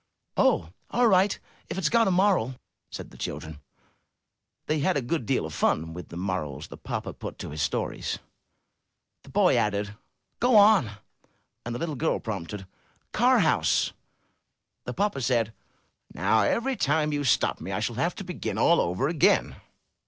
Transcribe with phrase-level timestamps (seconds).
[0.35, 1.37] "Oh, all right,
[1.69, 2.55] if it's got a moral,"
[2.89, 3.61] said the children;
[4.65, 7.61] they had a good deal of fun with the morals the papa put to his
[7.61, 8.17] stories.
[9.21, 9.95] The boy added,
[10.39, 10.89] "Go on,"
[11.63, 12.65] and the little girl prompted,
[13.11, 13.93] "Car house."
[14.85, 15.53] The papa said,
[16.11, 19.55] "Now every time you stop me I shall have to begin all over again."